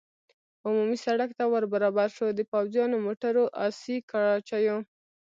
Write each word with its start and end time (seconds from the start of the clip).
عمومي 0.65 0.97
سړک 1.05 1.29
ته 1.37 1.43
ور 1.51 1.63
برابر 1.73 2.07
شو، 2.15 2.27
د 2.37 2.39
پوځیانو، 2.51 2.97
موټرو، 3.05 3.43
اسي 3.65 3.97
کراچیو. 4.11 4.77